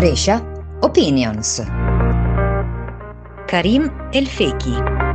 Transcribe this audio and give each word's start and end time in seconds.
Brescia 0.00 0.40
Opinions. 0.80 1.60
Karim 3.46 3.90
Elfeki. 4.14 5.09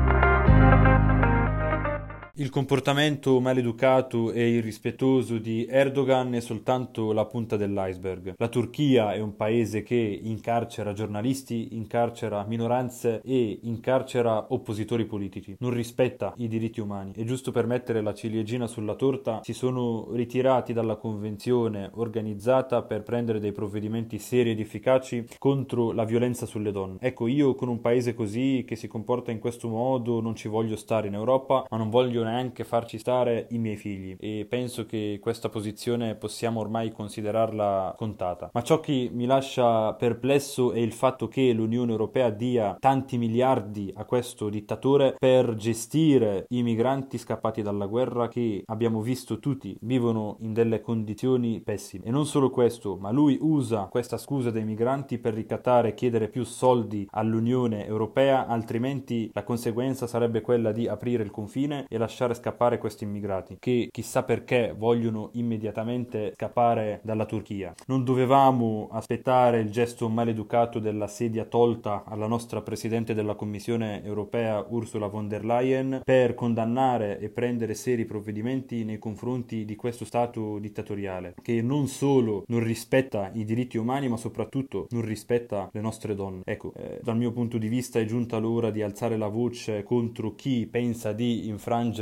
Il 2.37 2.49
comportamento 2.49 3.39
maleducato 3.39 4.33
e 4.33 4.49
irrispettoso 4.49 5.37
di 5.37 5.65
Erdogan 5.69 6.33
è 6.33 6.41
soltanto 6.41 7.13
la 7.13 7.23
punta 7.23 7.55
dell'iceberg. 7.55 8.33
La 8.35 8.49
Turchia 8.49 9.13
è 9.13 9.21
un 9.21 9.37
paese 9.37 9.83
che 9.83 10.19
incarcera 10.21 10.91
giornalisti, 10.91 11.77
incarcera 11.77 12.43
minoranze 12.45 13.21
e 13.23 13.59
incarcera 13.63 14.47
oppositori 14.49 15.05
politici. 15.05 15.55
Non 15.59 15.71
rispetta 15.71 16.33
i 16.35 16.49
diritti 16.49 16.81
umani. 16.81 17.13
E 17.15 17.23
giusto 17.23 17.53
per 17.53 17.67
mettere 17.67 18.01
la 18.01 18.13
ciliegina 18.13 18.67
sulla 18.67 18.95
torta, 18.95 19.39
si 19.41 19.53
sono 19.53 20.09
ritirati 20.11 20.73
dalla 20.73 20.97
convenzione 20.97 21.89
organizzata 21.93 22.81
per 22.81 23.03
prendere 23.03 23.39
dei 23.39 23.53
provvedimenti 23.53 24.19
seri 24.19 24.49
ed 24.49 24.59
efficaci 24.59 25.25
contro 25.39 25.93
la 25.93 26.03
violenza 26.03 26.45
sulle 26.45 26.73
donne. 26.73 26.97
Ecco, 26.99 27.27
io 27.27 27.55
con 27.55 27.69
un 27.69 27.79
paese 27.79 28.13
così 28.13 28.65
che 28.67 28.75
si 28.75 28.89
comporta 28.89 29.31
in 29.31 29.39
questo 29.39 29.69
modo 29.69 30.19
non 30.19 30.35
ci 30.35 30.49
voglio 30.49 30.75
stare 30.75 31.07
in 31.07 31.13
Europa, 31.13 31.65
ma 31.69 31.77
non 31.77 31.89
voglio 31.89 32.23
neanche 32.25 32.63
farci 32.63 32.97
stare 32.97 33.47
i 33.51 33.57
miei 33.57 33.77
figli 33.77 34.15
e 34.19 34.45
penso 34.49 34.85
che 34.85 35.19
questa 35.21 35.49
posizione 35.49 36.15
possiamo 36.15 36.59
ormai 36.59 36.91
considerarla 36.91 37.93
contata. 37.97 38.49
Ma 38.51 38.61
ciò 38.61 38.79
che 38.79 39.09
mi 39.11 39.25
lascia 39.25 39.93
perplesso 39.93 40.73
è 40.73 40.79
il 40.79 40.91
fatto 40.91 41.27
che 41.27 41.53
l'Unione 41.53 41.91
Europea 41.91 42.29
dia 42.29 42.75
tanti 42.79 43.17
miliardi 43.17 43.91
a 43.95 44.05
questo 44.05 44.49
dittatore 44.49 45.15
per 45.17 45.55
gestire 45.55 46.45
i 46.49 46.63
migranti 46.63 47.17
scappati 47.17 47.61
dalla 47.61 47.85
guerra 47.85 48.27
che 48.27 48.63
abbiamo 48.65 49.01
visto 49.01 49.39
tutti 49.39 49.77
vivono 49.81 50.37
in 50.41 50.53
delle 50.53 50.81
condizioni 50.81 51.61
pessime. 51.61 52.05
E 52.05 52.11
non 52.11 52.25
solo 52.25 52.49
questo, 52.49 52.97
ma 52.97 53.11
lui 53.11 53.37
usa 53.39 53.87
questa 53.89 54.17
scusa 54.17 54.51
dei 54.51 54.65
migranti 54.65 55.19
per 55.19 55.33
ricattare 55.33 55.89
e 55.89 55.93
chiedere 55.93 56.29
più 56.29 56.43
soldi 56.43 57.07
all'Unione 57.11 57.85
Europea, 57.85 58.47
altrimenti 58.47 59.29
la 59.33 59.43
conseguenza 59.43 60.07
sarebbe 60.07 60.41
quella 60.41 60.71
di 60.71 60.87
aprire 60.87 61.23
il 61.23 61.31
confine 61.31 61.85
e 61.87 61.97
lasciare 61.97 62.14
lasciare 62.15 62.33
scappare 62.33 62.77
questi 62.77 63.03
immigrati 63.03 63.57
che 63.59 63.89
chissà 63.91 64.23
perché 64.23 64.73
vogliono 64.75 65.31
immediatamente 65.33 66.31
scappare 66.35 67.01
dalla 67.03 67.25
Turchia. 67.25 67.73
Non 67.87 68.05
dovevamo 68.05 68.87
aspettare 68.89 69.59
il 69.59 69.69
gesto 69.69 70.07
maleducato 70.07 70.79
della 70.79 71.07
sedia 71.07 71.43
tolta 71.43 72.05
alla 72.05 72.27
nostra 72.27 72.61
Presidente 72.61 73.13
della 73.13 73.35
Commissione 73.35 74.01
europea 74.05 74.65
Ursula 74.69 75.07
von 75.07 75.27
der 75.27 75.43
Leyen 75.43 76.01
per 76.05 76.35
condannare 76.35 77.19
e 77.19 77.27
prendere 77.27 77.73
seri 77.73 78.05
provvedimenti 78.05 78.85
nei 78.85 78.97
confronti 78.97 79.65
di 79.65 79.75
questo 79.75 80.05
Stato 80.05 80.57
dittatoriale 80.59 81.35
che 81.41 81.61
non 81.61 81.87
solo 81.87 82.45
non 82.47 82.63
rispetta 82.63 83.29
i 83.33 83.43
diritti 83.43 83.77
umani 83.77 84.07
ma 84.07 84.15
soprattutto 84.15 84.87
non 84.91 85.03
rispetta 85.03 85.67
le 85.73 85.81
nostre 85.81 86.15
donne. 86.15 86.43
Ecco, 86.45 86.71
eh, 86.77 86.99
dal 87.03 87.17
mio 87.17 87.33
punto 87.33 87.57
di 87.57 87.67
vista 87.67 87.99
è 87.99 88.05
giunta 88.05 88.37
l'ora 88.37 88.71
di 88.71 88.81
alzare 88.81 89.17
la 89.17 89.27
voce 89.27 89.83
contro 89.83 90.33
chi 90.35 90.65
pensa 90.67 91.11
di 91.11 91.49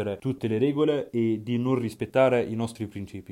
infrangere 0.03 0.17
tutte 0.19 0.47
le 0.47 0.57
regole 0.57 1.09
e 1.09 1.41
di 1.41 1.57
non 1.57 1.75
rispettare 1.75 2.43
i 2.43 2.55
nostri 2.55 2.87
principi. 2.87 3.31